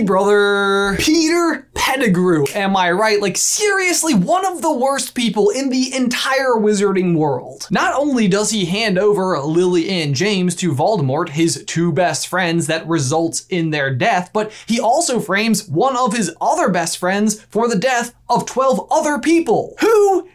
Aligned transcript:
Brother. 0.00 0.96
Peter 0.98 1.66
Pettigrew, 1.74 2.44
am 2.54 2.76
I 2.76 2.90
right? 2.92 3.20
Like, 3.20 3.36
seriously, 3.36 4.14
one 4.14 4.46
of 4.46 4.62
the 4.62 4.72
worst 4.72 5.14
people 5.14 5.50
in 5.50 5.68
the 5.68 5.94
entire 5.94 6.54
wizarding 6.54 7.16
world. 7.16 7.68
Not 7.70 7.94
only 7.94 8.26
does 8.26 8.50
he 8.50 8.64
hand 8.64 8.98
over 8.98 9.38
Lily 9.38 9.88
and 9.90 10.14
James 10.14 10.56
to 10.56 10.72
Voldemort, 10.72 11.28
his 11.28 11.62
two 11.66 11.92
best 11.92 12.26
friends, 12.26 12.66
that 12.66 12.86
results 12.88 13.46
in 13.48 13.70
their 13.70 13.94
death, 13.94 14.30
but 14.32 14.50
he 14.66 14.80
also 14.80 15.20
frames 15.20 15.68
one 15.68 15.96
of 15.96 16.14
his 16.14 16.34
other 16.40 16.70
best 16.70 16.98
friends 16.98 17.42
for 17.44 17.68
the 17.68 17.78
death 17.78 18.14
of 18.28 18.46
12 18.46 18.86
other 18.90 19.18
people. 19.18 19.74
Who 19.80 20.28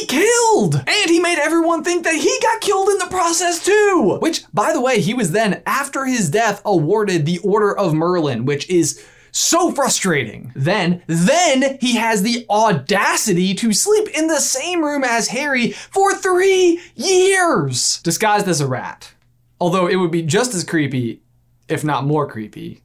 he 0.00 0.06
killed! 0.06 0.76
And 0.76 1.10
he 1.10 1.20
made 1.20 1.38
everyone 1.38 1.84
think 1.84 2.04
that 2.04 2.14
he 2.14 2.38
got 2.42 2.60
killed 2.60 2.88
in 2.88 2.98
the 2.98 3.06
process 3.06 3.64
too! 3.64 4.18
Which, 4.20 4.42
by 4.52 4.72
the 4.72 4.80
way, 4.80 5.00
he 5.00 5.14
was 5.14 5.32
then, 5.32 5.62
after 5.66 6.04
his 6.04 6.30
death, 6.30 6.62
awarded 6.64 7.26
the 7.26 7.38
Order 7.38 7.76
of 7.76 7.94
Merlin, 7.94 8.44
which 8.44 8.68
is 8.68 9.04
so 9.34 9.72
frustrating. 9.72 10.52
Then, 10.54 11.02
then 11.08 11.78
he 11.80 11.96
has 11.96 12.22
the 12.22 12.46
audacity 12.48 13.52
to 13.54 13.72
sleep 13.72 14.08
in 14.16 14.28
the 14.28 14.40
same 14.40 14.84
room 14.84 15.02
as 15.02 15.28
Harry 15.28 15.72
for 15.72 16.14
three 16.14 16.80
years, 16.94 18.00
disguised 18.02 18.46
as 18.46 18.60
a 18.60 18.66
rat. 18.66 19.12
Although 19.60 19.88
it 19.88 19.96
would 19.96 20.12
be 20.12 20.22
just 20.22 20.54
as 20.54 20.62
creepy, 20.62 21.20
if 21.68 21.84
not 21.84 22.04
more 22.04 22.28
creepy, 22.28 22.82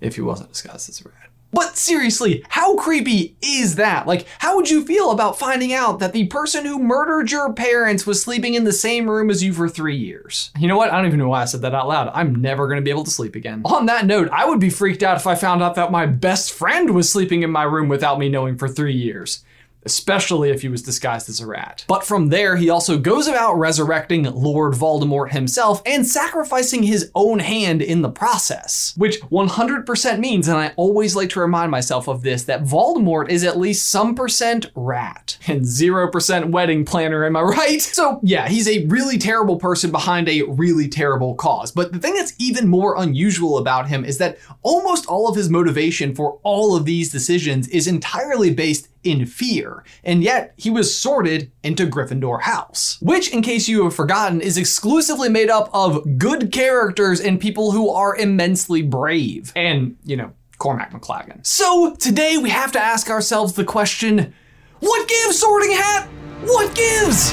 if 0.00 0.16
he 0.16 0.22
wasn't 0.22 0.50
disguised 0.50 0.88
as 0.88 1.00
a 1.00 1.08
rat. 1.08 1.30
But 1.54 1.76
seriously, 1.76 2.44
how 2.48 2.76
creepy 2.76 3.36
is 3.40 3.76
that? 3.76 4.06
Like, 4.06 4.26
how 4.40 4.56
would 4.56 4.68
you 4.68 4.84
feel 4.84 5.12
about 5.12 5.38
finding 5.38 5.72
out 5.72 6.00
that 6.00 6.12
the 6.12 6.26
person 6.26 6.64
who 6.64 6.78
murdered 6.78 7.30
your 7.30 7.52
parents 7.52 8.06
was 8.06 8.20
sleeping 8.20 8.54
in 8.54 8.64
the 8.64 8.72
same 8.72 9.08
room 9.08 9.30
as 9.30 9.42
you 9.42 9.52
for 9.52 9.68
three 9.68 9.96
years? 9.96 10.50
You 10.58 10.66
know 10.66 10.76
what? 10.76 10.92
I 10.92 10.96
don't 10.96 11.06
even 11.06 11.20
know 11.20 11.28
why 11.28 11.42
I 11.42 11.44
said 11.44 11.62
that 11.62 11.74
out 11.74 11.86
loud. 11.86 12.10
I'm 12.12 12.34
never 12.34 12.66
gonna 12.66 12.82
be 12.82 12.90
able 12.90 13.04
to 13.04 13.10
sleep 13.10 13.36
again. 13.36 13.62
On 13.64 13.86
that 13.86 14.06
note, 14.06 14.28
I 14.32 14.46
would 14.46 14.58
be 14.58 14.70
freaked 14.70 15.04
out 15.04 15.16
if 15.16 15.26
I 15.26 15.36
found 15.36 15.62
out 15.62 15.76
that 15.76 15.92
my 15.92 16.06
best 16.06 16.52
friend 16.52 16.90
was 16.90 17.10
sleeping 17.10 17.42
in 17.42 17.50
my 17.50 17.62
room 17.62 17.88
without 17.88 18.18
me 18.18 18.28
knowing 18.28 18.58
for 18.58 18.68
three 18.68 18.96
years 18.96 19.44
especially 19.84 20.50
if 20.50 20.62
he 20.62 20.68
was 20.68 20.82
disguised 20.82 21.28
as 21.28 21.40
a 21.40 21.46
rat. 21.46 21.84
But 21.88 22.04
from 22.04 22.28
there, 22.28 22.56
he 22.56 22.70
also 22.70 22.98
goes 22.98 23.26
about 23.26 23.58
resurrecting 23.58 24.24
Lord 24.24 24.74
Voldemort 24.74 25.30
himself 25.30 25.82
and 25.86 26.06
sacrificing 26.06 26.82
his 26.82 27.10
own 27.14 27.38
hand 27.38 27.82
in 27.82 28.02
the 28.02 28.10
process. 28.10 28.94
Which 28.96 29.20
100% 29.22 30.18
means, 30.18 30.48
and 30.48 30.56
I 30.56 30.72
always 30.76 31.16
like 31.16 31.30
to 31.30 31.40
remind 31.40 31.70
myself 31.70 32.08
of 32.08 32.22
this, 32.22 32.44
that 32.44 32.64
Voldemort 32.64 33.28
is 33.28 33.44
at 33.44 33.58
least 33.58 33.88
some 33.88 34.14
percent 34.14 34.66
rat 34.74 35.38
and 35.46 35.62
0% 35.62 36.50
wedding 36.50 36.84
planner, 36.84 37.24
am 37.24 37.36
I 37.36 37.42
right? 37.42 37.82
So 37.94 38.18
yeah, 38.22 38.48
he's 38.48 38.66
a 38.66 38.84
really 38.86 39.18
terrible 39.18 39.56
person 39.56 39.92
behind 39.92 40.28
a 40.28 40.42
really 40.42 40.88
terrible 40.88 41.36
cause. 41.36 41.70
But 41.70 41.92
the 41.92 42.00
thing 42.00 42.14
that's 42.14 42.34
even 42.38 42.66
more 42.66 43.00
unusual 43.00 43.58
about 43.58 43.88
him 43.88 44.04
is 44.04 44.18
that 44.18 44.38
almost 44.62 45.06
all 45.06 45.28
of 45.28 45.36
his 45.36 45.48
motivation 45.48 46.14
for 46.14 46.40
all 46.42 46.74
of 46.74 46.86
these 46.86 47.12
decisions 47.12 47.68
is 47.68 47.86
entirely 47.86 48.52
based 48.52 48.88
in 49.04 49.26
fear, 49.26 49.84
and 50.02 50.22
yet 50.22 50.54
he 50.56 50.70
was 50.70 50.96
sorted 50.96 51.52
into 51.62 51.86
Gryffindor 51.86 52.42
House, 52.42 52.98
which, 53.00 53.32
in 53.32 53.42
case 53.42 53.68
you 53.68 53.84
have 53.84 53.94
forgotten, 53.94 54.40
is 54.40 54.58
exclusively 54.58 55.28
made 55.28 55.50
up 55.50 55.70
of 55.72 56.18
good 56.18 56.50
characters 56.50 57.20
and 57.20 57.40
people 57.40 57.72
who 57.72 57.90
are 57.90 58.16
immensely 58.16 58.82
brave. 58.82 59.52
And, 59.54 59.96
you 60.04 60.16
know, 60.16 60.32
Cormac 60.58 60.92
McLaggen. 60.92 61.44
So 61.46 61.94
today 61.96 62.38
we 62.38 62.50
have 62.50 62.72
to 62.72 62.80
ask 62.80 63.10
ourselves 63.10 63.54
the 63.54 63.64
question 63.64 64.34
what 64.80 65.08
gives, 65.08 65.38
Sorting 65.38 65.72
Hat? 65.72 66.08
What 66.42 66.74
gives? 66.74 67.32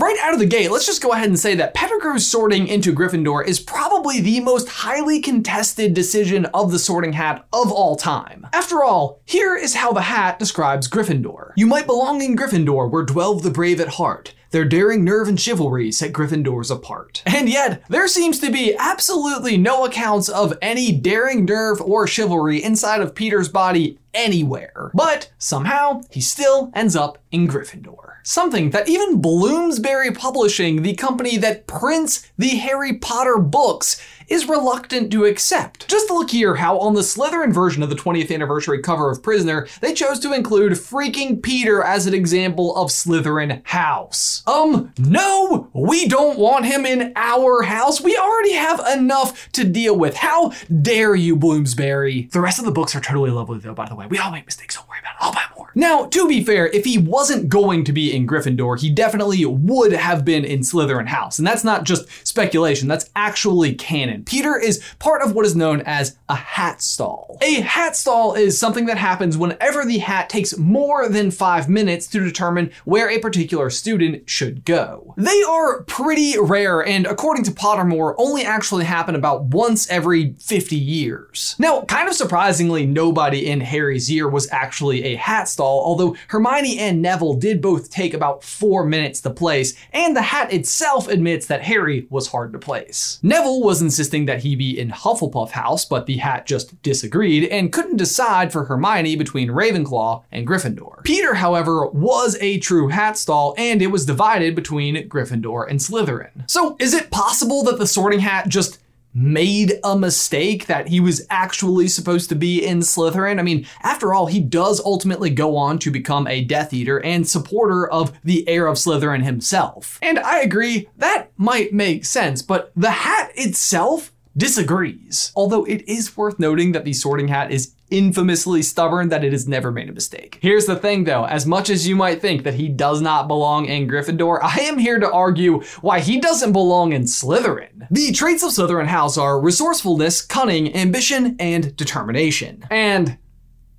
Right 0.00 0.16
out 0.22 0.32
of 0.32 0.38
the 0.38 0.46
gate, 0.46 0.70
let's 0.70 0.86
just 0.86 1.02
go 1.02 1.10
ahead 1.10 1.26
and 1.26 1.36
say 1.36 1.56
that 1.56 1.74
Pettigrew's 1.74 2.24
sorting 2.24 2.68
into 2.68 2.94
Gryffindor 2.94 3.44
is 3.44 3.58
probably 3.58 4.20
the 4.20 4.38
most 4.38 4.68
highly 4.68 5.20
contested 5.20 5.92
decision 5.92 6.44
of 6.54 6.70
the 6.70 6.78
sorting 6.78 7.14
hat 7.14 7.48
of 7.52 7.72
all 7.72 7.96
time. 7.96 8.46
After 8.52 8.84
all, 8.84 9.20
here 9.24 9.56
is 9.56 9.74
how 9.74 9.92
the 9.92 10.02
hat 10.02 10.38
describes 10.38 10.88
Gryffindor. 10.88 11.50
You 11.56 11.66
might 11.66 11.86
belong 11.86 12.22
in 12.22 12.36
Gryffindor 12.36 12.88
where 12.88 13.02
dwell 13.02 13.40
the 13.40 13.50
brave 13.50 13.80
at 13.80 13.88
heart. 13.88 14.34
Their 14.50 14.64
daring 14.64 15.02
nerve 15.02 15.26
and 15.26 15.38
chivalry 15.38 15.90
set 15.90 16.12
Gryffindors 16.12 16.70
apart. 16.70 17.24
And 17.26 17.48
yet, 17.48 17.82
there 17.88 18.06
seems 18.06 18.38
to 18.38 18.52
be 18.52 18.76
absolutely 18.78 19.56
no 19.56 19.84
accounts 19.84 20.28
of 20.28 20.56
any 20.62 20.92
daring 20.92 21.44
nerve 21.44 21.80
or 21.80 22.06
chivalry 22.06 22.62
inside 22.62 23.00
of 23.00 23.16
Peter's 23.16 23.48
body 23.48 23.98
anywhere. 24.18 24.90
But 24.92 25.30
somehow, 25.38 26.02
he 26.10 26.20
still 26.20 26.70
ends 26.74 26.96
up 26.96 27.18
in 27.30 27.48
Gryffindor. 27.48 28.16
Something 28.24 28.70
that 28.70 28.88
even 28.88 29.22
Bloomsbury 29.22 30.10
Publishing, 30.12 30.82
the 30.82 30.94
company 30.94 31.38
that 31.38 31.66
prints 31.66 32.30
the 32.36 32.56
Harry 32.56 32.98
Potter 32.98 33.38
books, 33.38 34.02
is 34.28 34.48
reluctant 34.48 35.10
to 35.12 35.24
accept. 35.24 35.88
Just 35.88 36.10
look 36.10 36.30
here 36.30 36.56
how 36.56 36.78
on 36.78 36.94
the 36.94 37.00
Slytherin 37.00 37.52
version 37.52 37.82
of 37.82 37.90
the 37.90 37.96
20th 37.96 38.32
anniversary 38.32 38.80
cover 38.80 39.10
of 39.10 39.22
Prisoner, 39.22 39.66
they 39.80 39.94
chose 39.94 40.18
to 40.20 40.32
include 40.32 40.72
freaking 40.72 41.42
Peter 41.42 41.82
as 41.82 42.06
an 42.06 42.14
example 42.14 42.76
of 42.76 42.90
Slytherin 42.90 43.66
house. 43.66 44.42
Um, 44.46 44.92
no, 44.98 45.68
we 45.72 46.08
don't 46.08 46.38
want 46.38 46.66
him 46.66 46.84
in 46.84 47.12
our 47.16 47.62
house. 47.62 48.00
We 48.00 48.16
already 48.16 48.52
have 48.52 48.80
enough 48.92 49.50
to 49.52 49.64
deal 49.64 49.96
with. 49.98 50.16
How 50.16 50.52
dare 50.82 51.14
you, 51.14 51.36
Bloomsbury? 51.36 52.28
The 52.32 52.40
rest 52.40 52.58
of 52.58 52.64
the 52.64 52.72
books 52.72 52.94
are 52.94 53.00
totally 53.00 53.30
lovely 53.30 53.58
though, 53.58 53.74
by 53.74 53.88
the 53.88 53.94
way. 53.94 54.06
We 54.06 54.18
all 54.18 54.30
make 54.30 54.46
mistakes, 54.46 54.76
don't 54.76 54.88
worry 54.88 54.98
about 55.00 55.12
it. 55.12 55.16
I'll 55.20 55.32
buy 55.32 55.44
more. 55.56 55.70
Now, 55.74 56.06
to 56.06 56.26
be 56.26 56.42
fair, 56.42 56.66
if 56.68 56.84
he 56.84 56.98
wasn't 56.98 57.48
going 57.48 57.84
to 57.84 57.92
be 57.92 58.14
in 58.14 58.26
Gryffindor, 58.26 58.80
he 58.80 58.90
definitely 58.90 59.44
would 59.44 59.92
have 59.92 60.24
been 60.24 60.44
in 60.44 60.60
Slytherin 60.60 61.06
house. 61.06 61.38
And 61.38 61.46
that's 61.46 61.64
not 61.64 61.84
just 61.84 62.08
speculation, 62.26 62.88
that's 62.88 63.10
actually 63.14 63.74
canon. 63.74 64.17
Peter 64.26 64.58
is 64.58 64.82
part 64.98 65.22
of 65.22 65.34
what 65.34 65.46
is 65.46 65.56
known 65.56 65.82
as 65.82 66.16
a 66.28 66.34
hat 66.34 66.82
stall. 66.82 67.38
A 67.42 67.60
hat 67.60 67.96
stall 67.96 68.34
is 68.34 68.58
something 68.58 68.86
that 68.86 68.98
happens 68.98 69.36
whenever 69.36 69.84
the 69.84 69.98
hat 69.98 70.28
takes 70.28 70.56
more 70.56 71.08
than 71.08 71.30
five 71.30 71.68
minutes 71.68 72.06
to 72.08 72.20
determine 72.20 72.70
where 72.84 73.10
a 73.10 73.18
particular 73.18 73.70
student 73.70 74.28
should 74.28 74.64
go. 74.64 75.14
They 75.16 75.42
are 75.42 75.82
pretty 75.82 76.34
rare 76.38 76.84
and 76.84 77.06
according 77.06 77.44
to 77.44 77.50
Pottermore 77.50 78.14
only 78.18 78.44
actually 78.44 78.84
happen 78.84 79.14
about 79.14 79.44
once 79.44 79.88
every 79.90 80.34
50 80.38 80.76
years. 80.76 81.56
Now, 81.58 81.82
kind 81.82 82.08
of 82.08 82.14
surprisingly, 82.14 82.86
nobody 82.86 83.46
in 83.46 83.60
Harry's 83.60 84.10
year 84.10 84.28
was 84.28 84.48
actually 84.50 85.04
a 85.04 85.16
hat 85.16 85.48
stall, 85.48 85.82
although 85.84 86.16
Hermione 86.28 86.78
and 86.78 87.02
Neville 87.02 87.34
did 87.34 87.60
both 87.60 87.90
take 87.90 88.14
about 88.14 88.42
four 88.42 88.84
minutes 88.84 89.20
to 89.22 89.30
place, 89.30 89.74
and 89.92 90.16
the 90.16 90.22
hat 90.22 90.52
itself 90.52 91.08
admits 91.08 91.46
that 91.46 91.62
Harry 91.62 92.06
was 92.10 92.28
hard 92.28 92.52
to 92.52 92.58
place. 92.58 93.18
Neville 93.22 93.62
was 93.62 93.82
insisting 93.82 94.07
insisting 94.08 94.24
that 94.24 94.42
he 94.42 94.56
be 94.56 94.78
in 94.78 94.90
Hufflepuff 94.90 95.50
House, 95.50 95.84
but 95.84 96.06
the 96.06 96.16
hat 96.16 96.46
just 96.46 96.80
disagreed 96.82 97.44
and 97.50 97.72
couldn't 97.72 97.98
decide 97.98 98.50
for 98.52 98.64
Hermione 98.64 99.16
between 99.16 99.50
Ravenclaw 99.50 100.22
and 100.32 100.46
Gryffindor. 100.46 101.04
Peter, 101.04 101.34
however, 101.34 101.86
was 101.88 102.38
a 102.40 102.58
true 102.58 102.88
hat 102.88 103.18
stall, 103.18 103.54
and 103.58 103.82
it 103.82 103.88
was 103.88 104.06
divided 104.06 104.54
between 104.54 105.08
Gryffindor 105.08 105.68
and 105.68 105.78
Slytherin. 105.78 106.50
So, 106.50 106.74
is 106.80 106.94
it 106.94 107.10
possible 107.10 107.62
that 107.64 107.78
the 107.78 107.86
Sorting 107.86 108.20
Hat 108.20 108.48
just 108.48 108.78
made 109.18 109.74
a 109.82 109.98
mistake 109.98 110.66
that 110.66 110.88
he 110.88 111.00
was 111.00 111.26
actually 111.28 111.88
supposed 111.88 112.28
to 112.28 112.34
be 112.34 112.64
in 112.64 112.80
Slytherin. 112.80 113.38
I 113.38 113.42
mean, 113.42 113.66
after 113.82 114.14
all, 114.14 114.26
he 114.26 114.40
does 114.40 114.80
ultimately 114.84 115.30
go 115.30 115.56
on 115.56 115.78
to 115.80 115.90
become 115.90 116.26
a 116.26 116.44
Death 116.44 116.72
Eater 116.72 117.02
and 117.04 117.28
supporter 117.28 117.90
of 117.90 118.12
the 118.22 118.48
heir 118.48 118.66
of 118.66 118.76
Slytherin 118.76 119.24
himself. 119.24 119.98
And 120.02 120.18
I 120.18 120.40
agree, 120.40 120.88
that 120.98 121.28
might 121.36 121.72
make 121.72 122.04
sense, 122.04 122.42
but 122.42 122.72
the 122.76 122.90
hat 122.90 123.32
itself 123.34 124.12
disagrees. 124.36 125.32
Although 125.34 125.64
it 125.64 125.86
is 125.88 126.16
worth 126.16 126.38
noting 126.38 126.72
that 126.72 126.84
the 126.84 126.92
sorting 126.92 127.28
hat 127.28 127.50
is 127.50 127.74
infamously 127.90 128.62
stubborn 128.62 129.08
that 129.08 129.24
it 129.24 129.32
has 129.32 129.48
never 129.48 129.70
made 129.70 129.88
a 129.88 129.92
mistake. 129.92 130.38
Here's 130.40 130.66
the 130.66 130.76
thing 130.76 131.04
though, 131.04 131.24
as 131.24 131.46
much 131.46 131.70
as 131.70 131.86
you 131.86 131.96
might 131.96 132.20
think 132.20 132.44
that 132.44 132.54
he 132.54 132.68
does 132.68 133.00
not 133.00 133.28
belong 133.28 133.66
in 133.66 133.88
Gryffindor, 133.88 134.40
I 134.42 134.60
am 134.60 134.78
here 134.78 134.98
to 134.98 135.10
argue 135.10 135.62
why 135.80 136.00
he 136.00 136.20
doesn't 136.20 136.52
belong 136.52 136.92
in 136.92 137.02
Slytherin. 137.02 137.86
The 137.90 138.12
traits 138.12 138.42
of 138.42 138.50
Slytherin 138.50 138.86
House 138.86 139.16
are 139.16 139.40
resourcefulness, 139.40 140.20
cunning, 140.22 140.74
ambition, 140.74 141.36
and 141.38 141.74
determination. 141.76 142.64
And 142.70 143.18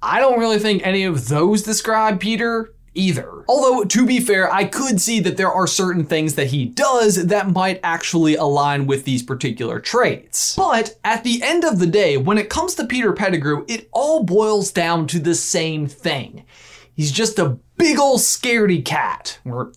I 0.01 0.19
don't 0.19 0.39
really 0.39 0.59
think 0.59 0.85
any 0.85 1.03
of 1.03 1.27
those 1.27 1.61
describe 1.61 2.19
Peter 2.19 2.73
either. 2.99 3.43
Although, 3.47 3.85
to 3.85 4.05
be 4.05 4.19
fair, 4.19 4.51
I 4.51 4.65
could 4.65 4.99
see 4.99 5.19
that 5.21 5.37
there 5.37 5.51
are 5.51 5.65
certain 5.65 6.05
things 6.05 6.35
that 6.35 6.47
he 6.47 6.65
does 6.65 7.27
that 7.27 7.51
might 7.51 7.79
actually 7.81 8.35
align 8.35 8.85
with 8.85 9.05
these 9.05 9.23
particular 9.23 9.79
traits. 9.79 10.55
But 10.55 10.99
at 11.03 11.23
the 11.23 11.41
end 11.41 11.63
of 11.63 11.79
the 11.79 11.87
day, 11.87 12.17
when 12.17 12.37
it 12.37 12.49
comes 12.49 12.75
to 12.75 12.85
Peter 12.85 13.13
Pettigrew, 13.13 13.65
it 13.67 13.89
all 13.91 14.23
boils 14.23 14.71
down 14.71 15.07
to 15.07 15.19
the 15.19 15.35
same 15.35 15.87
thing. 15.87 16.45
He's 16.93 17.11
just 17.11 17.39
a 17.39 17.57
big 17.77 17.97
ol' 17.97 18.19
scaredy 18.19 18.83
cat, 18.83 19.39
or 19.45 19.71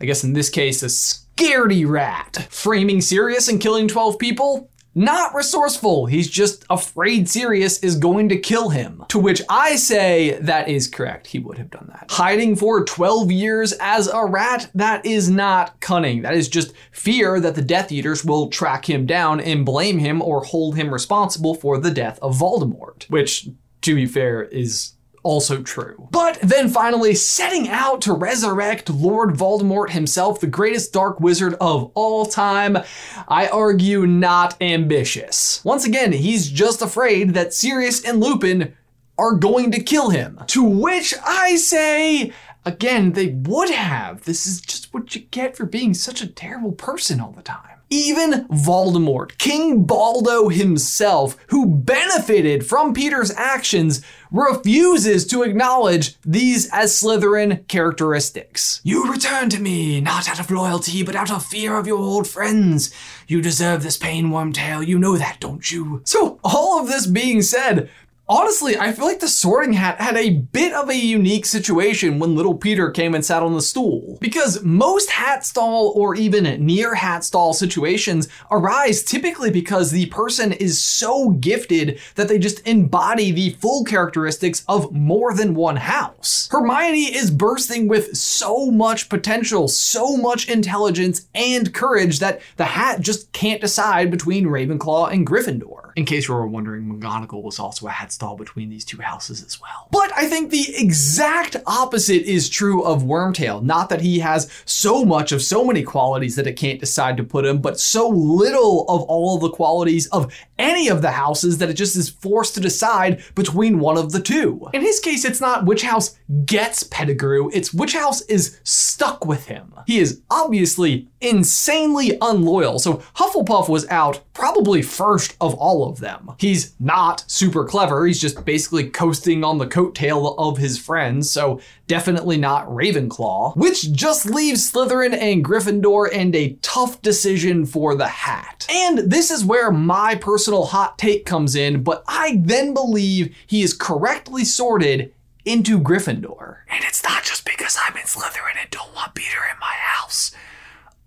I 0.00 0.04
guess 0.04 0.22
in 0.22 0.34
this 0.34 0.50
case, 0.50 0.82
a 0.82 0.86
scaredy 0.86 1.88
rat. 1.88 2.46
Framing 2.50 3.00
Sirius 3.00 3.48
and 3.48 3.60
killing 3.60 3.88
12 3.88 4.18
people? 4.18 4.70
Not 4.98 5.34
resourceful. 5.34 6.06
He's 6.06 6.28
just 6.28 6.64
afraid 6.68 7.28
Sirius 7.28 7.78
is 7.78 7.94
going 7.96 8.28
to 8.30 8.38
kill 8.38 8.70
him. 8.70 9.04
To 9.08 9.18
which 9.18 9.40
I 9.48 9.76
say 9.76 10.38
that 10.40 10.68
is 10.68 10.88
correct. 10.88 11.28
He 11.28 11.38
would 11.38 11.56
have 11.56 11.70
done 11.70 11.88
that. 11.92 12.10
Hiding 12.10 12.56
for 12.56 12.84
12 12.84 13.30
years 13.30 13.72
as 13.80 14.08
a 14.08 14.26
rat, 14.26 14.68
that 14.74 15.06
is 15.06 15.30
not 15.30 15.80
cunning. 15.80 16.22
That 16.22 16.34
is 16.34 16.48
just 16.48 16.72
fear 16.90 17.38
that 17.38 17.54
the 17.54 17.62
Death 17.62 17.92
Eaters 17.92 18.24
will 18.24 18.48
track 18.48 18.90
him 18.90 19.06
down 19.06 19.40
and 19.40 19.64
blame 19.64 19.98
him 19.98 20.20
or 20.20 20.42
hold 20.42 20.76
him 20.76 20.92
responsible 20.92 21.54
for 21.54 21.78
the 21.78 21.92
death 21.92 22.18
of 22.20 22.36
Voldemort, 22.36 23.08
which, 23.08 23.48
to 23.82 23.94
be 23.94 24.04
fair, 24.04 24.42
is 24.42 24.94
also 25.22 25.62
true. 25.62 26.08
But 26.10 26.38
then 26.42 26.68
finally, 26.68 27.14
setting 27.14 27.68
out 27.68 28.00
to 28.02 28.12
resurrect 28.12 28.90
Lord 28.90 29.30
Voldemort 29.30 29.90
himself, 29.90 30.40
the 30.40 30.46
greatest 30.46 30.92
dark 30.92 31.20
wizard 31.20 31.54
of 31.60 31.90
all 31.94 32.26
time, 32.26 32.78
I 33.26 33.48
argue 33.48 34.06
not 34.06 34.60
ambitious. 34.60 35.64
Once 35.64 35.84
again, 35.84 36.12
he's 36.12 36.50
just 36.50 36.82
afraid 36.82 37.34
that 37.34 37.54
Sirius 37.54 38.04
and 38.04 38.20
Lupin 38.20 38.74
are 39.18 39.34
going 39.34 39.72
to 39.72 39.82
kill 39.82 40.10
him. 40.10 40.40
To 40.48 40.62
which 40.62 41.12
I 41.24 41.56
say, 41.56 42.32
again, 42.64 43.12
they 43.12 43.28
would 43.28 43.70
have. 43.70 44.24
This 44.24 44.46
is 44.46 44.60
just 44.60 44.94
what 44.94 45.14
you 45.14 45.22
get 45.22 45.56
for 45.56 45.66
being 45.66 45.94
such 45.94 46.22
a 46.22 46.28
terrible 46.28 46.72
person 46.72 47.20
all 47.20 47.32
the 47.32 47.42
time. 47.42 47.78
Even 47.90 48.46
Voldemort, 48.48 49.38
King 49.38 49.84
Baldo 49.84 50.50
himself, 50.50 51.38
who 51.48 51.66
benefited 51.66 52.66
from 52.66 52.92
Peter's 52.92 53.30
actions, 53.30 54.04
refuses 54.30 55.26
to 55.28 55.42
acknowledge 55.42 56.16
these 56.22 56.68
as 56.72 56.92
Slytherin 56.92 57.66
characteristics. 57.68 58.80
You 58.84 59.10
return 59.10 59.48
to 59.50 59.60
me, 59.60 60.00
not 60.00 60.28
out 60.28 60.40
of 60.40 60.50
loyalty, 60.50 61.02
but 61.02 61.16
out 61.16 61.30
of 61.30 61.44
fear 61.44 61.76
of 61.76 61.86
your 61.86 61.98
old 61.98 62.28
friends. 62.28 62.92
You 63.26 63.40
deserve 63.40 63.82
this 63.82 63.96
pain, 63.96 64.28
Wormtail. 64.28 64.86
You 64.86 64.98
know 64.98 65.16
that, 65.16 65.40
don't 65.40 65.70
you? 65.70 66.02
So, 66.04 66.38
all 66.44 66.80
of 66.80 66.88
this 66.88 67.06
being 67.06 67.42
said, 67.42 67.90
Honestly, 68.30 68.76
I 68.76 68.92
feel 68.92 69.06
like 69.06 69.20
the 69.20 69.28
sorting 69.28 69.72
hat 69.72 70.02
had 70.02 70.14
a 70.14 70.28
bit 70.28 70.74
of 70.74 70.90
a 70.90 70.94
unique 70.94 71.46
situation 71.46 72.18
when 72.18 72.36
little 72.36 72.54
Peter 72.54 72.90
came 72.90 73.14
and 73.14 73.24
sat 73.24 73.42
on 73.42 73.54
the 73.54 73.62
stool. 73.62 74.18
Because 74.20 74.62
most 74.62 75.08
hat 75.08 75.46
stall 75.46 75.94
or 75.96 76.14
even 76.14 76.44
near 76.66 76.94
hat 76.94 77.24
stall 77.24 77.54
situations 77.54 78.28
arise 78.50 79.02
typically 79.02 79.50
because 79.50 79.92
the 79.92 80.04
person 80.06 80.52
is 80.52 80.78
so 80.78 81.30
gifted 81.30 81.98
that 82.16 82.28
they 82.28 82.38
just 82.38 82.66
embody 82.66 83.32
the 83.32 83.50
full 83.60 83.82
characteristics 83.82 84.62
of 84.68 84.92
more 84.92 85.32
than 85.32 85.54
one 85.54 85.76
house. 85.76 86.50
Hermione 86.50 87.16
is 87.16 87.30
bursting 87.30 87.88
with 87.88 88.14
so 88.14 88.70
much 88.70 89.08
potential, 89.08 89.68
so 89.68 90.18
much 90.18 90.50
intelligence 90.50 91.28
and 91.34 91.72
courage 91.72 92.18
that 92.18 92.42
the 92.58 92.66
hat 92.66 93.00
just 93.00 93.32
can't 93.32 93.62
decide 93.62 94.10
between 94.10 94.48
Ravenclaw 94.48 95.10
and 95.14 95.26
Gryffindor. 95.26 95.92
In 95.96 96.04
case 96.04 96.28
you 96.28 96.34
were 96.34 96.46
wondering, 96.46 96.84
McGonagall 96.84 97.42
was 97.42 97.58
also 97.58 97.86
a 97.86 97.90
hat 97.90 98.12
between 98.18 98.68
these 98.68 98.84
two 98.84 99.00
houses 99.00 99.42
as 99.44 99.60
well. 99.60 99.88
But 99.90 100.12
I 100.16 100.26
think 100.26 100.50
the 100.50 100.74
exact 100.76 101.56
opposite 101.66 102.22
is 102.22 102.48
true 102.48 102.82
of 102.82 103.02
Wormtail. 103.02 103.62
Not 103.62 103.88
that 103.90 104.00
he 104.00 104.18
has 104.18 104.50
so 104.64 105.04
much 105.04 105.32
of 105.32 105.42
so 105.42 105.64
many 105.64 105.82
qualities 105.82 106.36
that 106.36 106.46
it 106.46 106.54
can't 106.54 106.80
decide 106.80 107.16
to 107.16 107.24
put 107.24 107.46
him, 107.46 107.60
but 107.60 107.80
so 107.80 108.08
little 108.08 108.84
of 108.88 109.02
all 109.02 109.38
the 109.38 109.50
qualities 109.50 110.06
of 110.08 110.32
any 110.58 110.88
of 110.88 111.02
the 111.02 111.12
houses 111.12 111.58
that 111.58 111.70
it 111.70 111.74
just 111.74 111.96
is 111.96 112.08
forced 112.08 112.54
to 112.54 112.60
decide 112.60 113.22
between 113.34 113.78
one 113.78 113.96
of 113.96 114.12
the 114.12 114.20
two. 114.20 114.68
In 114.72 114.82
his 114.82 115.00
case, 115.00 115.24
it's 115.24 115.40
not 115.40 115.64
which 115.64 115.82
house 115.82 116.18
gets 116.44 116.82
Pettigrew, 116.82 117.50
it's 117.52 117.72
which 117.72 117.94
house 117.94 118.20
is 118.22 118.58
stuck 118.64 119.24
with 119.24 119.46
him. 119.46 119.72
He 119.86 119.98
is 119.98 120.20
obviously 120.30 121.08
insanely 121.20 122.18
unloyal, 122.20 122.78
so 122.78 122.94
Hufflepuff 123.14 123.68
was 123.68 123.86
out 123.88 124.20
probably 124.38 124.82
first 124.82 125.36
of 125.40 125.52
all 125.54 125.88
of 125.88 125.98
them. 125.98 126.30
He's 126.38 126.72
not 126.78 127.24
super 127.26 127.64
clever, 127.64 128.06
he's 128.06 128.20
just 128.20 128.44
basically 128.44 128.88
coasting 128.88 129.42
on 129.42 129.58
the 129.58 129.66
coattail 129.66 130.36
of 130.38 130.58
his 130.58 130.78
friends, 130.78 131.28
so 131.28 131.60
definitely 131.88 132.36
not 132.36 132.68
Ravenclaw, 132.68 133.56
which 133.56 133.90
just 133.90 134.26
leaves 134.26 134.70
Slytherin 134.70 135.12
and 135.12 135.44
Gryffindor 135.44 136.08
and 136.12 136.36
a 136.36 136.52
tough 136.62 137.02
decision 137.02 137.66
for 137.66 137.96
the 137.96 138.06
hat. 138.06 138.64
And 138.70 139.10
this 139.10 139.32
is 139.32 139.44
where 139.44 139.72
my 139.72 140.14
personal 140.14 140.66
hot 140.66 140.98
take 140.98 141.26
comes 141.26 141.56
in, 141.56 141.82
but 141.82 142.04
I 142.06 142.40
then 142.40 142.72
believe 142.72 143.34
he 143.44 143.62
is 143.62 143.74
correctly 143.74 144.44
sorted 144.44 145.12
into 145.44 145.80
Gryffindor. 145.80 146.58
And 146.68 146.84
it's 146.84 147.02
not 147.02 147.24
just 147.24 147.44
because 147.44 147.76
I'm 147.84 147.96
in 147.96 148.04
Slytherin 148.04 148.60
and 148.60 148.70
don't 148.70 148.94
want 148.94 149.14
Peter 149.14 149.38
in 149.52 149.58
my 149.58 149.74
house. 149.76 150.30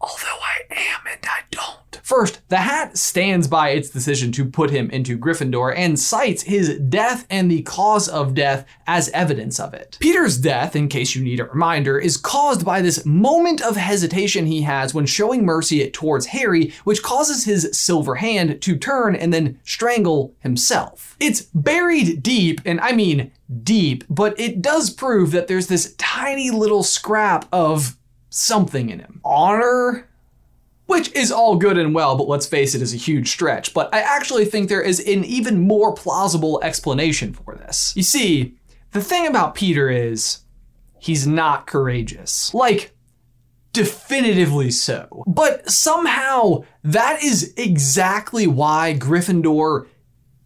Although 0.01 0.39
I 0.42 0.62
am 0.71 1.01
and 1.12 1.21
I 1.24 1.42
don't. 1.51 2.00
First, 2.01 2.42
the 2.50 2.57
hat 2.57 2.98
stands 2.98 3.48
by 3.48 3.69
its 3.69 3.89
decision 3.89 4.31
to 4.33 4.44
put 4.44 4.71
him 4.71 4.89
into 4.89 5.18
Gryffindor 5.18 5.74
and 5.77 5.98
cites 5.98 6.44
his 6.44 6.77
death 6.80 7.25
and 7.30 7.50
the 7.50 7.62
cause 7.62 8.09
of 8.09 8.33
death 8.33 8.65
as 8.88 9.09
evidence 9.09 9.59
of 9.59 9.74
it. 9.74 9.98
Peter's 10.01 10.38
death, 10.38 10.75
in 10.75 10.89
case 10.89 11.15
you 11.15 11.24
need 11.24 11.39
a 11.39 11.45
reminder, 11.45 11.98
is 11.98 12.18
caused 12.18 12.65
by 12.65 12.81
this 12.81 13.06
moment 13.06 13.62
of 13.62 13.77
hesitation 13.77 14.45
he 14.45 14.63
has 14.63 14.94
when 14.94 15.06
showing 15.06 15.45
mercy 15.45 15.89
towards 15.92 16.25
Harry, 16.27 16.74
which 16.83 17.03
causes 17.03 17.45
his 17.45 17.69
silver 17.71 18.15
hand 18.15 18.62
to 18.62 18.75
turn 18.75 19.15
and 19.15 19.31
then 19.31 19.59
strangle 19.63 20.33
himself. 20.39 21.15
It's 21.19 21.42
buried 21.53 22.24
deep, 22.24 22.59
and 22.65 22.81
I 22.81 22.92
mean 22.92 23.31
deep, 23.63 24.03
but 24.09 24.38
it 24.39 24.62
does 24.62 24.89
prove 24.89 25.31
that 25.31 25.48
there's 25.48 25.68
this 25.68 25.95
tiny 25.98 26.50
little 26.50 26.83
scrap 26.83 27.45
of 27.53 27.98
something 28.31 28.89
in 28.89 29.00
him. 29.00 29.22
Honor? 29.24 30.10
Which 30.88 31.13
is 31.16 31.31
all 31.31 31.56
good 31.57 31.78
and 31.78 31.94
well, 31.94 32.18
but 32.18 32.28
let's 32.28 32.48
face 32.48 32.74
it, 32.74 32.81
is 32.81 32.94
a 32.94 32.98
huge 32.98 33.30
stretch. 33.30 33.74
But 33.74 33.94
I 33.94 34.00
actually 34.00 34.45
think 34.45 34.68
there 34.68 34.81
is 34.81 35.00
an 35.00 35.24
even 35.24 35.62
more 35.62 35.94
plausible 35.94 36.60
explanation 36.63 37.33
for 37.33 37.56
this. 37.56 37.94
You 37.95 38.04
see, 38.04 38.56
the 38.92 39.01
thing 39.01 39.28
about 39.28 39.56
Peter 39.56 39.89
is, 39.89 40.39
he's 41.00 41.28
not 41.28 41.68
courageous. 41.68 42.54
Like, 42.54 42.92
definitively 43.74 44.72
so. 44.72 45.24
But 45.27 45.69
somehow, 45.69 46.63
that 46.84 47.24
is 47.24 47.54
exactly 47.56 48.48
why 48.48 48.98
Gryffindor 48.98 49.88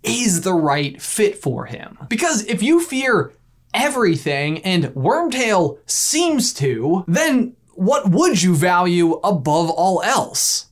is 0.03 0.41
the 0.41 0.53
right 0.53 1.01
fit 1.01 1.37
for 1.37 1.65
him. 1.65 1.97
Because 2.07 2.45
if 2.45 2.61
you 2.61 2.81
fear 2.83 3.33
everything 3.73 4.59
and 4.59 4.85
Wormtail 4.89 5.79
seems 5.87 6.53
to, 6.55 7.03
then 7.07 7.55
what 7.75 8.09
would 8.09 8.41
you 8.41 8.55
value 8.55 9.13
above 9.23 9.69
all 9.69 10.01
else? 10.01 10.67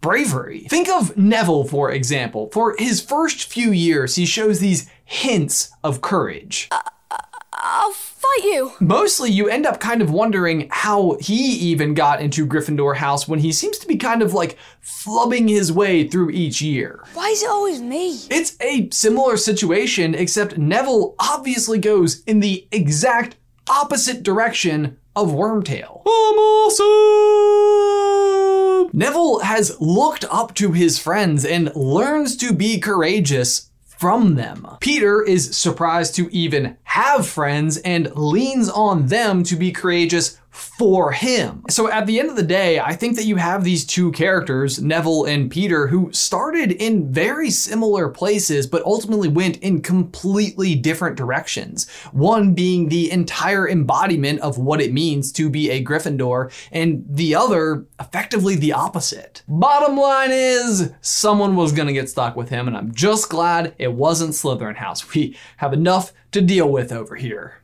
Bravery. 0.00 0.66
Think 0.68 0.88
of 0.88 1.16
Neville, 1.16 1.64
for 1.64 1.90
example. 1.90 2.50
For 2.52 2.76
his 2.78 3.00
first 3.00 3.50
few 3.50 3.70
years, 3.70 4.16
he 4.16 4.26
shows 4.26 4.60
these 4.60 4.88
hints 5.04 5.70
of 5.82 6.00
courage. 6.02 6.68
Uh, 6.70 6.82
I'll 7.52 7.92
fight 7.92 8.44
you. 8.44 8.72
Mostly, 8.80 9.30
you 9.30 9.48
end 9.48 9.64
up 9.64 9.80
kind 9.80 10.02
of 10.02 10.10
wondering 10.10 10.68
how 10.70 11.16
he 11.20 11.34
even 11.34 11.94
got 11.94 12.20
into 12.20 12.46
Gryffindor 12.46 12.96
House 12.96 13.26
when 13.26 13.38
he 13.38 13.52
seems 13.52 13.78
to 13.78 13.86
be 13.86 13.96
kind 13.96 14.20
of 14.20 14.34
like 14.34 14.58
flubbing 14.84 15.48
his 15.48 15.72
way 15.72 16.06
through 16.06 16.30
each 16.30 16.60
year. 16.60 17.02
Why 17.14 17.28
is 17.28 17.42
it 17.42 17.48
always 17.48 17.80
me? 17.80 18.18
It's 18.30 18.56
a 18.60 18.90
similar 18.90 19.38
situation, 19.38 20.14
except 20.14 20.58
Neville 20.58 21.14
obviously 21.18 21.78
goes 21.78 22.22
in 22.24 22.40
the 22.40 22.68
exact 22.70 23.36
opposite 23.70 24.22
direction 24.22 24.98
of 25.16 25.28
Wormtail. 25.28 26.02
I'm 26.06 26.38
awesome! 26.38 27.64
Neville 28.92 29.40
has 29.40 29.80
looked 29.80 30.24
up 30.30 30.54
to 30.54 30.72
his 30.72 30.98
friends 30.98 31.44
and 31.44 31.74
learns 31.74 32.36
to 32.38 32.52
be 32.52 32.78
courageous 32.78 33.70
from 33.84 34.34
them. 34.34 34.66
Peter 34.80 35.22
is 35.22 35.56
surprised 35.56 36.14
to 36.16 36.28
even 36.30 36.76
have 36.84 37.26
friends 37.26 37.78
and 37.78 38.10
leans 38.14 38.68
on 38.68 39.06
them 39.06 39.42
to 39.44 39.56
be 39.56 39.72
courageous 39.72 40.38
for 40.54 41.10
him. 41.10 41.64
So 41.68 41.90
at 41.90 42.06
the 42.06 42.20
end 42.20 42.30
of 42.30 42.36
the 42.36 42.42
day, 42.42 42.78
I 42.78 42.94
think 42.94 43.16
that 43.16 43.24
you 43.24 43.36
have 43.36 43.64
these 43.64 43.84
two 43.84 44.12
characters, 44.12 44.80
Neville 44.80 45.24
and 45.24 45.50
Peter, 45.50 45.88
who 45.88 46.12
started 46.12 46.70
in 46.70 47.12
very 47.12 47.50
similar 47.50 48.08
places, 48.08 48.68
but 48.68 48.84
ultimately 48.84 49.26
went 49.28 49.56
in 49.58 49.82
completely 49.82 50.76
different 50.76 51.16
directions. 51.16 51.90
One 52.12 52.54
being 52.54 52.88
the 52.88 53.10
entire 53.10 53.68
embodiment 53.68 54.40
of 54.40 54.56
what 54.56 54.80
it 54.80 54.92
means 54.92 55.32
to 55.32 55.50
be 55.50 55.70
a 55.70 55.84
Gryffindor, 55.84 56.52
and 56.70 57.04
the 57.08 57.34
other 57.34 57.86
effectively 57.98 58.54
the 58.54 58.74
opposite. 58.74 59.42
Bottom 59.48 59.96
line 59.96 60.30
is, 60.30 60.92
someone 61.00 61.56
was 61.56 61.72
gonna 61.72 61.92
get 61.92 62.08
stuck 62.08 62.36
with 62.36 62.48
him, 62.48 62.68
and 62.68 62.76
I'm 62.76 62.94
just 62.94 63.28
glad 63.28 63.74
it 63.78 63.92
wasn't 63.92 64.34
Slytherin 64.34 64.76
House. 64.76 65.14
We 65.14 65.36
have 65.56 65.72
enough 65.72 66.12
to 66.30 66.40
deal 66.40 66.68
with 66.68 66.92
over 66.92 67.16
here 67.16 67.63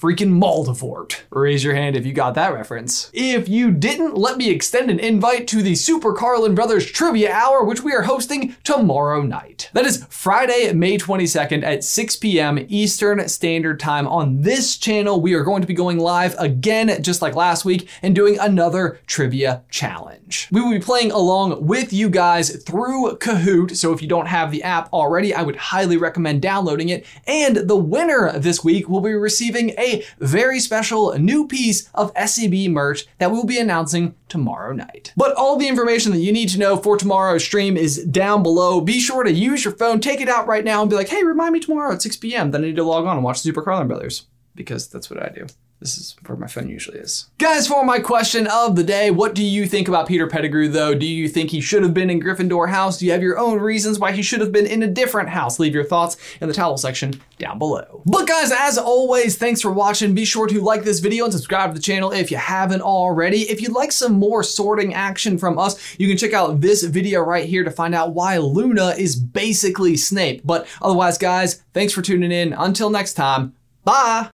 freaking 0.00 0.40
Maldivort. 0.40 1.20
Raise 1.28 1.62
your 1.62 1.74
hand 1.74 1.94
if 1.94 2.06
you 2.06 2.14
got 2.14 2.34
that 2.34 2.54
reference. 2.54 3.10
If 3.12 3.50
you 3.50 3.70
didn't, 3.70 4.16
let 4.16 4.38
me 4.38 4.48
extend 4.48 4.90
an 4.90 4.98
invite 4.98 5.46
to 5.48 5.62
the 5.62 5.74
Super 5.74 6.14
Carlin 6.14 6.54
Brothers 6.54 6.90
Trivia 6.90 7.30
Hour, 7.30 7.64
which 7.64 7.82
we 7.82 7.92
are 7.92 8.02
hosting 8.02 8.56
tomorrow 8.64 9.20
night. 9.20 9.68
That 9.74 9.84
is 9.84 10.06
Friday, 10.08 10.72
May 10.72 10.96
22nd 10.96 11.62
at 11.62 11.84
6 11.84 12.16
p.m. 12.16 12.64
Eastern 12.68 13.28
Standard 13.28 13.78
Time 13.78 14.08
on 14.08 14.40
this 14.40 14.78
channel. 14.78 15.20
We 15.20 15.34
are 15.34 15.44
going 15.44 15.60
to 15.60 15.68
be 15.68 15.74
going 15.74 15.98
live 15.98 16.34
again, 16.38 17.02
just 17.02 17.20
like 17.20 17.34
last 17.34 17.66
week, 17.66 17.86
and 18.00 18.14
doing 18.14 18.38
another 18.38 19.00
trivia 19.06 19.64
challenge. 19.68 20.48
We 20.50 20.62
will 20.62 20.70
be 20.70 20.80
playing 20.80 21.12
along 21.12 21.66
with 21.66 21.92
you 21.92 22.08
guys 22.08 22.62
through 22.64 23.18
Kahoot, 23.18 23.76
so 23.76 23.92
if 23.92 24.00
you 24.00 24.08
don't 24.08 24.28
have 24.28 24.50
the 24.50 24.62
app 24.62 24.90
already, 24.94 25.34
I 25.34 25.42
would 25.42 25.56
highly 25.56 25.98
recommend 25.98 26.40
downloading 26.40 26.88
it. 26.88 27.04
And 27.26 27.56
the 27.56 27.76
winner 27.76 28.38
this 28.38 28.64
week 28.64 28.88
will 28.88 29.02
be 29.02 29.12
receiving 29.12 29.74
a 29.76 29.89
very 30.18 30.60
special 30.60 31.18
new 31.18 31.46
piece 31.46 31.88
of 31.94 32.14
SCB 32.14 32.70
merch 32.70 33.06
that 33.18 33.30
we'll 33.30 33.44
be 33.44 33.58
announcing 33.58 34.14
tomorrow 34.28 34.72
night. 34.72 35.12
But 35.16 35.34
all 35.36 35.56
the 35.56 35.68
information 35.68 36.12
that 36.12 36.18
you 36.18 36.32
need 36.32 36.48
to 36.50 36.58
know 36.58 36.76
for 36.76 36.96
tomorrow's 36.96 37.44
stream 37.44 37.76
is 37.76 38.04
down 38.04 38.42
below. 38.42 38.80
Be 38.80 39.00
sure 39.00 39.24
to 39.24 39.32
use 39.32 39.64
your 39.64 39.74
phone, 39.74 40.00
take 40.00 40.20
it 40.20 40.28
out 40.28 40.46
right 40.46 40.64
now, 40.64 40.80
and 40.80 40.90
be 40.90 40.96
like, 40.96 41.08
hey, 41.08 41.22
remind 41.24 41.52
me 41.52 41.60
tomorrow 41.60 41.92
at 41.92 42.02
6 42.02 42.16
p.m. 42.18 42.50
Then 42.50 42.62
I 42.62 42.68
need 42.68 42.76
to 42.76 42.84
log 42.84 43.06
on 43.06 43.16
and 43.16 43.24
watch 43.24 43.38
the 43.38 43.48
Super 43.48 43.62
Carlin 43.62 43.88
Brothers 43.88 44.26
because 44.54 44.88
that's 44.88 45.10
what 45.10 45.22
I 45.22 45.28
do. 45.28 45.46
This 45.80 45.96
is 45.96 46.14
where 46.26 46.36
my 46.36 46.46
phone 46.46 46.68
usually 46.68 46.98
is. 46.98 47.30
Guys, 47.38 47.66
for 47.66 47.82
my 47.86 48.00
question 48.00 48.46
of 48.46 48.76
the 48.76 48.84
day, 48.84 49.10
what 49.10 49.34
do 49.34 49.42
you 49.42 49.66
think 49.66 49.88
about 49.88 50.06
Peter 50.06 50.26
Pettigrew 50.26 50.68
though? 50.68 50.94
Do 50.94 51.06
you 51.06 51.26
think 51.26 51.50
he 51.50 51.62
should 51.62 51.82
have 51.82 51.94
been 51.94 52.10
in 52.10 52.20
Gryffindor 52.20 52.68
house? 52.68 52.98
Do 52.98 53.06
you 53.06 53.12
have 53.12 53.22
your 53.22 53.38
own 53.38 53.58
reasons 53.58 53.98
why 53.98 54.12
he 54.12 54.20
should 54.20 54.40
have 54.40 54.52
been 54.52 54.66
in 54.66 54.82
a 54.82 54.86
different 54.86 55.30
house? 55.30 55.58
Leave 55.58 55.74
your 55.74 55.84
thoughts 55.84 56.18
in 56.42 56.48
the 56.48 56.54
towel 56.54 56.76
section 56.76 57.18
down 57.38 57.58
below. 57.58 58.02
But 58.04 58.28
guys, 58.28 58.52
as 58.52 58.76
always, 58.76 59.38
thanks 59.38 59.62
for 59.62 59.72
watching. 59.72 60.14
Be 60.14 60.26
sure 60.26 60.46
to 60.46 60.60
like 60.60 60.84
this 60.84 61.00
video 61.00 61.24
and 61.24 61.32
subscribe 61.32 61.70
to 61.70 61.74
the 61.74 61.82
channel 61.82 62.12
if 62.12 62.30
you 62.30 62.36
haven't 62.36 62.82
already. 62.82 63.48
If 63.48 63.62
you'd 63.62 63.72
like 63.72 63.92
some 63.92 64.12
more 64.12 64.42
sorting 64.42 64.92
action 64.92 65.38
from 65.38 65.58
us, 65.58 65.98
you 65.98 66.08
can 66.08 66.18
check 66.18 66.34
out 66.34 66.60
this 66.60 66.82
video 66.82 67.22
right 67.22 67.48
here 67.48 67.64
to 67.64 67.70
find 67.70 67.94
out 67.94 68.12
why 68.12 68.36
Luna 68.36 68.90
is 68.98 69.16
basically 69.16 69.96
Snape. 69.96 70.42
But 70.44 70.66
otherwise, 70.82 71.16
guys, 71.16 71.62
thanks 71.72 71.94
for 71.94 72.02
tuning 72.02 72.32
in. 72.32 72.52
Until 72.52 72.90
next 72.90 73.14
time, 73.14 73.54
bye! 73.82 74.28